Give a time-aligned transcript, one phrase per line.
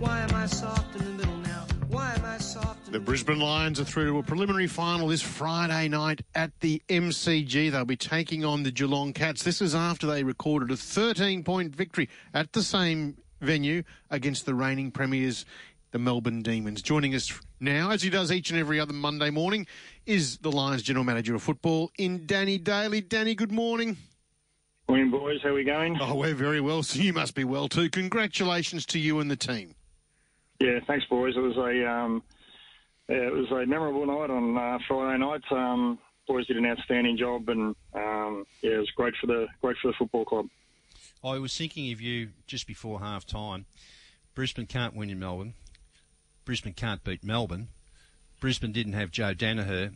[0.00, 1.66] Why am I soft in the middle now?
[1.88, 2.90] Why am I soft?
[2.90, 7.70] The Brisbane Lions are through to a preliminary final this Friday night at the MCG.
[7.70, 9.42] They'll be taking on the Geelong Cats.
[9.42, 14.54] This is after they recorded a 13 point victory at the same venue against the
[14.54, 15.44] reigning premiers,
[15.90, 16.80] the Melbourne Demons.
[16.80, 19.66] Joining us now, as he does each and every other Monday morning,
[20.06, 23.02] is the Lions General Manager of Football in Danny Daly.
[23.02, 23.98] Danny, good morning.
[24.88, 25.42] Morning, boys.
[25.42, 25.98] How are we going?
[26.00, 26.82] Oh, we're very well.
[26.82, 27.90] So you must be well too.
[27.90, 29.74] Congratulations to you and the team.
[30.60, 31.34] Yeah, thanks, boys.
[31.36, 32.22] It was a um,
[33.08, 35.42] it was a memorable night on uh, Friday night.
[35.50, 39.76] Um, boys did an outstanding job, and um, yeah, it was great for the great
[39.80, 40.46] for the football club.
[41.24, 43.66] I was thinking of you just before half time.
[44.34, 45.54] Brisbane can't win in Melbourne.
[46.44, 47.68] Brisbane can't beat Melbourne.
[48.40, 49.94] Brisbane didn't have Joe Daniher.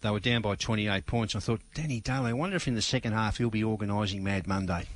[0.00, 1.34] They were down by 28 points.
[1.34, 4.46] I thought, Danny Daly, I wonder if in the second half he'll be organising Mad
[4.46, 4.86] Monday.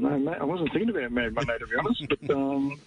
[0.00, 2.06] No, I wasn't thinking about Mad Monday to be honest.
[2.08, 2.80] But um,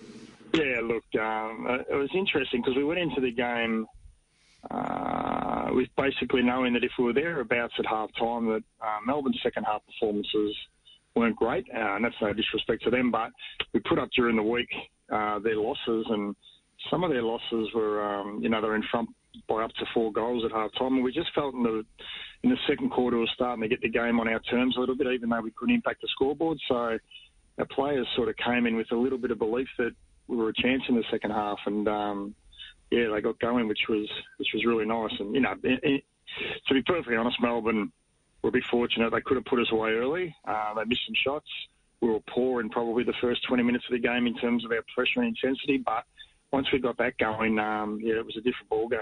[0.53, 3.86] yeah, look, um, uh, it was interesting because we went into the game
[4.72, 9.39] uh, with basically knowing that if we were thereabouts at half time, that uh, Melbourne's
[9.44, 10.56] second half performances
[11.16, 13.11] weren't great, uh, and that's no disrespect to them.
[13.11, 13.30] But
[13.73, 14.69] we put up during the week
[15.11, 16.36] uh, their losses, and
[16.89, 19.09] some of their losses were, um, you know, they're in front
[19.47, 21.86] by up to four goals at half time, and we just felt in the
[22.44, 24.80] in the second quarter we were starting to get the game on our terms a
[24.80, 26.60] little bit, even though we couldn't impact the scoreboard.
[26.68, 26.98] So
[27.58, 29.92] our players sort of came in with a little bit of belief that
[30.28, 32.36] we were a chance in the second half, and um,
[32.92, 35.12] yeah, they got going, which was which was really nice.
[35.20, 36.04] And you know, it, it,
[36.68, 37.92] to be perfectly honest, Melbourne
[38.42, 39.12] were a bit fortunate.
[39.12, 40.36] They could have put us away early.
[40.46, 41.48] Uh, they missed some shots.
[42.02, 44.72] We were poor in probably the first 20 minutes of the game in terms of
[44.72, 46.04] our pressure and intensity, but
[46.52, 49.00] once we got that going, um, yeah, it was a different ball game.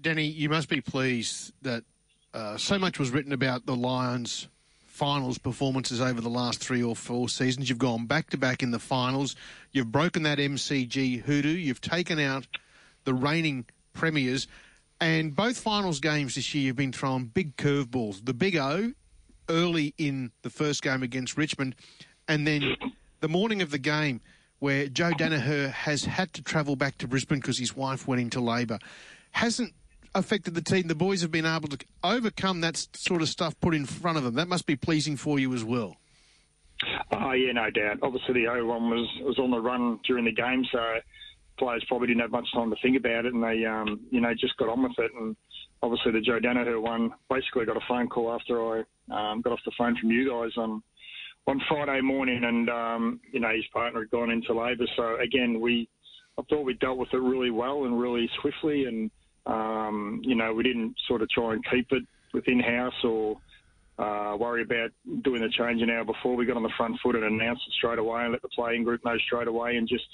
[0.00, 1.84] Danny, you must be pleased that
[2.34, 4.48] uh, so much was written about the Lions'
[4.86, 7.68] finals performances over the last three or four seasons.
[7.68, 9.36] You've gone back to back in the finals.
[9.72, 11.48] You've broken that MCG hoodoo.
[11.48, 12.46] You've taken out
[13.04, 14.46] the reigning premiers.
[15.00, 18.24] And both finals games this year you've been throwing big curveballs.
[18.24, 18.92] The big O
[19.48, 21.74] early in the first game against Richmond,
[22.28, 22.76] and then
[23.20, 24.20] the morning of the game
[24.60, 28.40] where Joe Daniher has had to travel back to Brisbane because his wife went into
[28.40, 28.78] labour.
[29.32, 29.74] Hasn't
[30.14, 30.88] affected the team.
[30.88, 34.24] The boys have been able to overcome that sort of stuff put in front of
[34.24, 34.34] them.
[34.34, 35.96] That must be pleasing for you as well.
[37.12, 37.98] Oh, yeah, no doubt.
[38.02, 40.78] Obviously, the O one was, was on the run during the game, so
[41.58, 44.32] players probably didn't have much time to think about it, and they, um, you know,
[44.34, 45.10] just got on with it.
[45.18, 45.36] And
[45.82, 48.78] obviously, the Joe Daniher one basically got a phone call after I
[49.10, 50.82] um, got off the phone from you guys on
[51.46, 54.86] on Friday morning, and um, you know, his partner had gone into labour.
[54.96, 55.88] So again, we
[56.38, 59.10] I thought we dealt with it really well and really swiftly, and
[59.46, 63.36] um, you know, we didn't sort of try and keep it within house or
[63.98, 64.90] uh, worry about
[65.22, 66.36] doing the change an hour before.
[66.36, 68.84] We got on the front foot and announced it straight away and let the playing
[68.84, 70.06] group know straight away and just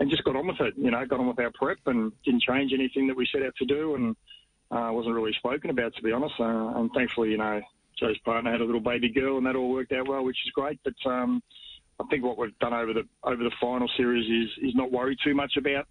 [0.00, 0.74] and just got on with it.
[0.76, 3.54] You know, got on with our prep and didn't change anything that we set out
[3.56, 4.16] to do and
[4.70, 6.34] uh, wasn't really spoken about to be honest.
[6.38, 7.60] Uh, and thankfully, you know,
[7.98, 10.52] Joe's partner had a little baby girl and that all worked out well, which is
[10.52, 10.78] great.
[10.84, 11.42] But um,
[12.00, 15.16] I think what we've done over the over the final series is is not worry
[15.22, 15.86] too much about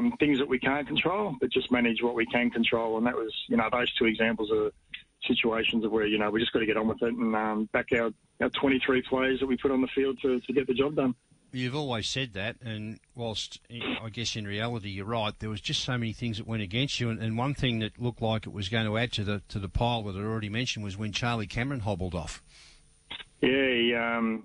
[0.00, 2.96] um, things that we can't control, but just manage what we can control.
[2.98, 4.70] And that was, you know, those two examples are
[5.26, 7.68] situations of where, you know, we just got to get on with it and um,
[7.72, 8.10] back our,
[8.40, 11.14] our 23 players that we put on the field to, to get the job done.
[11.52, 15.82] You've always said that, and whilst I guess in reality you're right, there was just
[15.82, 17.10] so many things that went against you.
[17.10, 19.58] And, and one thing that looked like it was going to add to the to
[19.58, 22.40] the pile that I already mentioned was when Charlie Cameron hobbled off.
[23.40, 24.44] Yeah, he um,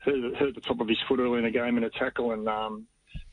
[0.00, 2.48] hurt, hurt the top of his foot early in the game in a tackle, and
[2.48, 2.88] um,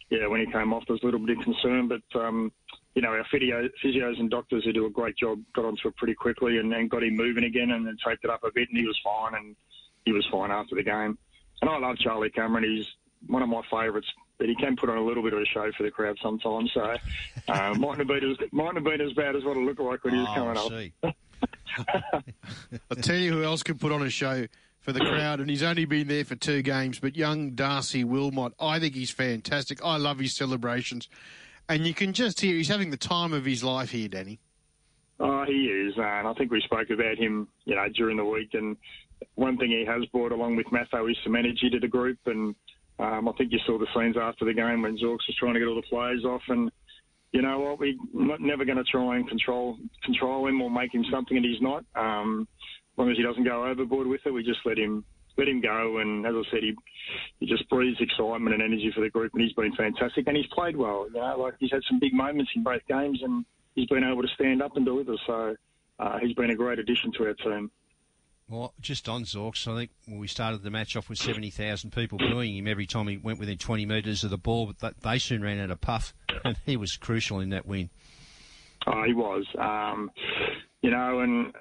[0.10, 1.88] yeah, when he came off, there was a little bit of concern.
[1.88, 2.52] But um,
[2.96, 5.96] you know, our physio, physios and doctors who do a great job got onto it
[5.98, 8.70] pretty quickly and, and got him moving again, and then taped it up a bit,
[8.70, 9.56] and he was fine, and
[10.06, 11.18] he was fine after the game.
[11.62, 12.64] And I love Charlie Cameron.
[12.64, 12.88] He's
[13.28, 14.08] one of my favourites,
[14.38, 16.72] but he can put on a little bit of a show for the crowd sometimes.
[16.74, 16.82] So
[17.48, 20.04] uh, mightn't have been as mightn't have been as bad as what it looked like
[20.04, 21.16] when he was Oh, coming I up.
[22.92, 24.46] I'll tell you who else can put on a show
[24.88, 28.54] for the crowd, and he's only been there for two games, but young Darcy Wilmot,
[28.58, 29.84] I think he's fantastic.
[29.84, 31.10] I love his celebrations.
[31.68, 34.40] And you can just hear he's having the time of his life here, Danny.
[35.20, 38.52] Oh, he is, and I think we spoke about him, you know, during the week.
[38.54, 38.78] And
[39.36, 42.20] one thing he has brought along with Matho is some energy to the group.
[42.26, 42.56] And
[42.98, 45.60] um, I think you saw the scenes after the game when Zorks was trying to
[45.60, 46.44] get all the players off.
[46.48, 46.72] And
[47.34, 50.94] you know what, we're not, never going to try and control control him or make
[50.94, 51.84] him something that he's not.
[51.94, 52.48] Um,
[52.98, 55.06] long as he doesn't go overboard with it, we just let him
[55.38, 56.00] let him go.
[56.00, 56.76] And as I said, he
[57.40, 60.28] he just breathes excitement and energy for the group, and he's been fantastic.
[60.28, 61.08] And he's played well.
[61.08, 63.46] You know, like he's had some big moments in both games, and
[63.76, 65.16] he's been able to stand up and deliver.
[65.26, 65.56] So
[66.00, 67.72] uh, he's been a great addition to our team.
[68.50, 72.56] Well, just on Zorks, I think we started the match off with 70,000 people booing
[72.56, 75.60] him every time he went within 20 metres of the ball, but they soon ran
[75.60, 76.14] out of puff,
[76.46, 77.90] and he was crucial in that win.
[78.86, 79.46] Oh, he was.
[79.60, 80.12] Um,
[80.82, 81.54] you know, and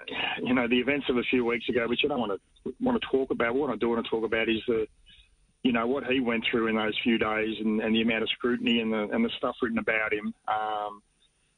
[0.43, 3.01] you know the events of a few weeks ago, which I don't want to want
[3.01, 3.55] to talk about.
[3.55, 4.87] What I do want to talk about is the,
[5.63, 8.29] you know, what he went through in those few days, and, and the amount of
[8.31, 10.35] scrutiny and the and the stuff written about him.
[10.49, 11.03] Um,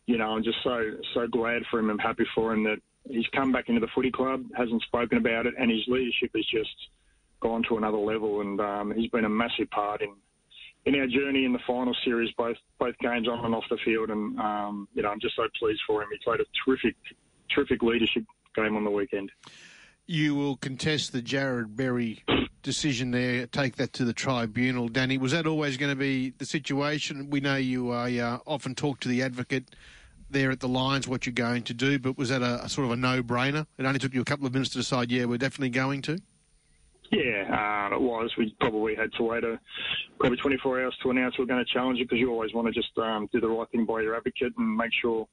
[0.06, 2.78] you know, I'm just so so glad for him and happy for him that
[3.08, 6.46] he's come back into the footy club, hasn't spoken about it, and his leadership has
[6.46, 6.75] just
[7.40, 8.40] gone to another level.
[8.40, 10.14] And um, he's been a massive part in
[10.88, 14.08] in our journey in the final series, both both games on and off the field.
[14.11, 16.08] And um, you know, I'm just so pleased for him.
[16.11, 16.96] He played a terrific,
[17.55, 18.25] terrific leadership
[18.56, 19.31] game on the weekend.
[20.06, 22.25] You will contest the Jarrod Berry
[22.62, 23.46] decision there.
[23.46, 25.19] Take that to the tribunal, Danny.
[25.19, 27.29] Was that always going to be the situation?
[27.29, 29.76] We know you uh, often talk to the advocate
[30.31, 32.87] there at the Lions what you're going to do, but was that a, a, sort
[32.87, 33.67] of a no-brainer?
[33.76, 35.11] It only took you a couple of minutes to decide.
[35.11, 36.19] Yeah, we're definitely going to.
[37.10, 38.32] Yeah, uh, it was.
[38.37, 39.58] We probably had to wait a,
[40.19, 42.72] probably 24 hours to announce we're going to challenge it because you always want to
[42.72, 45.26] just um, do the right thing by your advocate and make sure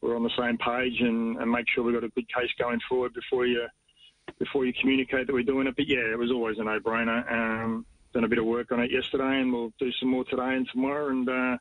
[0.00, 2.80] we're on the same page and, and make sure we've got a good case going
[2.88, 3.66] forward before you
[4.38, 5.76] before you communicate that we're doing it.
[5.76, 7.30] But yeah, it was always a no-brainer.
[7.30, 10.54] Um, done a bit of work on it yesterday, and we'll do some more today
[10.54, 11.56] and tomorrow, and uh,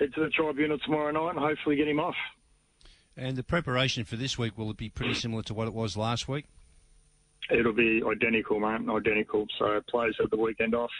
[0.00, 2.16] head to the tribunal tomorrow night and hopefully get him off.
[3.16, 5.96] And the preparation for this week will it be pretty similar to what it was
[5.96, 6.46] last week?
[7.50, 8.88] It'll be identical, mate.
[8.88, 9.46] Identical.
[9.58, 10.90] So players have the weekend off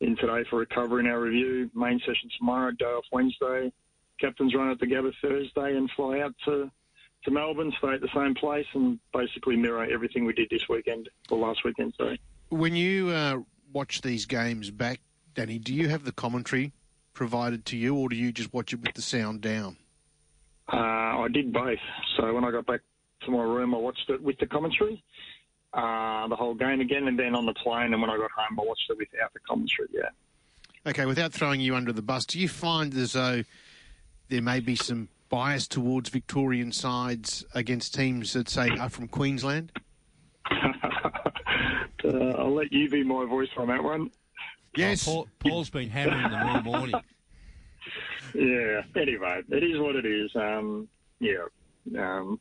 [0.00, 1.70] in today for recovery and our review.
[1.74, 3.72] Main session tomorrow, day off Wednesday.
[4.20, 6.70] Captains run it together Thursday and fly out to
[7.24, 11.08] to Melbourne, stay at the same place, and basically mirror everything we did this weekend
[11.28, 11.92] or last weekend.
[11.96, 12.20] Sorry.
[12.50, 13.38] When you uh,
[13.72, 15.00] watch these games back,
[15.34, 16.72] Danny, do you have the commentary
[17.14, 19.76] provided to you, or do you just watch it with the sound down?
[20.72, 21.78] Uh, I did both.
[22.16, 22.80] So when I got back
[23.24, 25.02] to my room, I watched it with the commentary,
[25.76, 27.92] uh, the whole game again, and then on the plane.
[27.92, 29.88] And when I got home, I watched it without the commentary.
[29.92, 30.08] Yeah.
[30.86, 33.42] Okay, without throwing you under the bus, do you find as though
[34.28, 39.72] there may be some bias towards Victorian sides against teams that say are from Queensland?
[40.50, 42.08] uh,
[42.38, 44.10] I'll let you be my voice on that one.
[44.76, 45.06] Yes.
[45.06, 46.94] Oh, Paul, has been hammering them all morning.
[48.34, 48.82] yeah.
[48.94, 50.30] Anyway, it is what it is.
[50.34, 50.88] Um,
[51.18, 51.44] yeah.
[51.98, 52.40] Um,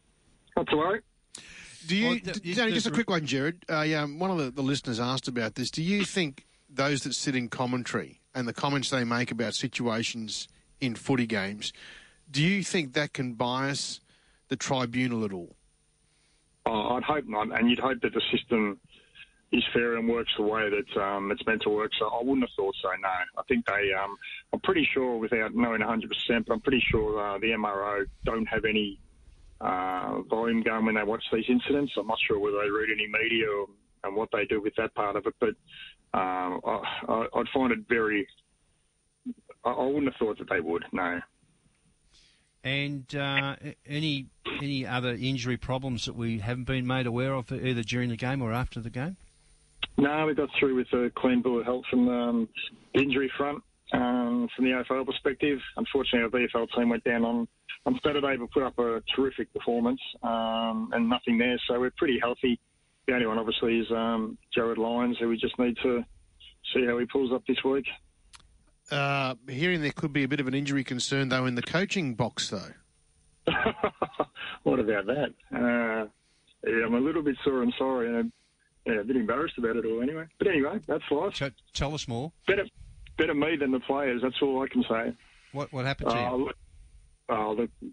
[0.56, 1.02] not to worry.
[1.88, 3.64] Do you, well, Danny, just a quick one, Jared.
[3.70, 5.70] Uh, um, one of the, the listeners asked about this.
[5.70, 10.48] Do you think those that sit in commentary and the comments they make about situations
[10.82, 11.74] in footy games,
[12.30, 14.02] do you think that can bias
[14.50, 15.56] the tribunal at all?
[16.66, 18.80] Oh, I'd hope not, and you'd hope that the system
[19.52, 21.92] is fair and works the way that um, it's meant to work.
[22.00, 22.90] So I wouldn't have thought so.
[23.00, 23.94] No, I think they.
[23.94, 24.16] Um,
[24.52, 28.48] I'm pretty sure, without knowing 100, percent but I'm pretty sure uh, the MRO don't
[28.48, 29.00] have any
[29.66, 31.94] uh, volume going when they watch these incidents.
[31.98, 33.68] I'm not sure whether they read any media or,
[34.04, 35.50] and what they do with that part of it, but
[36.18, 38.28] um, I, would find it very.
[39.64, 40.84] I, I wouldn't have thought that they would.
[40.92, 41.20] No.
[42.64, 43.56] And uh,
[43.88, 44.28] any
[44.62, 48.42] any other injury problems that we haven't been made aware of either during the game
[48.42, 49.18] or after the game?
[49.98, 52.50] No, we got through with a clean bill of health from um,
[52.94, 53.64] the injury front.
[53.94, 57.48] Um, from the AFL perspective, unfortunately, our VFL team went down on,
[57.86, 61.60] on Saturday, we put up a terrific performance um, and nothing there.
[61.68, 62.60] So we're pretty healthy.
[63.08, 66.04] The only one, obviously, is um, Jarryd Lyons, who we just need to
[66.74, 67.86] see how he pulls up this week.
[68.92, 72.16] Uh, hearing there could be a bit of an injury concern, though, in the coaching
[72.16, 72.74] box, though.
[74.64, 75.34] what about that?
[75.54, 76.08] Uh,
[76.68, 78.32] yeah, I'm a little bit sore and sorry, and
[78.88, 80.26] yeah, a bit embarrassed about it all anyway.
[80.40, 81.52] But anyway, that's life.
[81.74, 82.32] tell us more.
[82.48, 82.66] Better,
[83.18, 84.22] better me than the players.
[84.24, 85.14] That's all I can say.
[85.52, 86.46] What what happened to uh, you?
[86.46, 86.56] Look,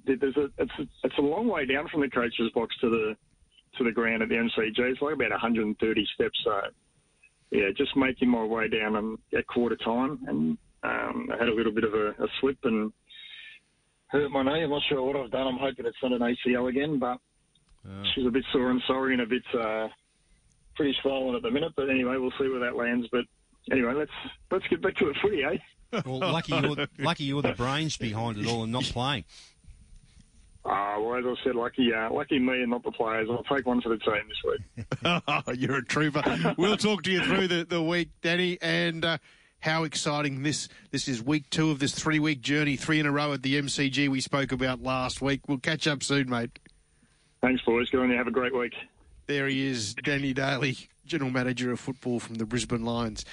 [0.07, 3.17] there's a it's a, it's a long way down from the coach's box to the
[3.79, 4.79] to the ground at the MCG.
[4.79, 6.39] It's like about 130 steps.
[6.45, 6.61] So
[7.51, 11.73] yeah, just making my way down at quarter time, and um, I had a little
[11.73, 12.93] bit of a, a slip and
[14.09, 14.65] hurt my knee.
[14.65, 15.47] I'm not sure what I've done.
[15.47, 17.19] I'm hoping it's not an ACL again, but
[17.89, 18.03] oh.
[18.15, 19.43] she's a bit sore and sorry and a bit.
[19.55, 19.89] Uh,
[20.75, 21.73] pretty swollen at the minute.
[21.77, 23.07] But anyway, we'll see where that lands.
[23.11, 23.25] But
[23.71, 24.11] anyway, let's
[24.51, 25.59] let's get back to the footy, eh?
[25.93, 29.25] Well, lucky you're lucky you're the brains behind it all and not playing.
[30.65, 33.29] Uh, well, as I said, lucky, uh, lucky me and not the players.
[33.29, 35.59] I'll take one for the team this week.
[35.61, 36.55] You're a trooper.
[36.57, 39.19] we'll talk to you through the, the week, Danny, and uh,
[39.59, 41.21] how exciting this this is.
[41.21, 44.21] Week two of this three week journey, three in a row at the MCG we
[44.21, 45.41] spoke about last week.
[45.49, 46.61] We'll catch up soon, mate.
[47.41, 47.91] Thanks, boys.
[47.91, 48.11] Go on.
[48.11, 48.75] You have a great week.
[49.27, 53.25] There he is, Danny Daly, General Manager of Football from the Brisbane Lions.